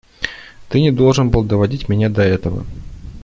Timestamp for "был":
1.29-1.43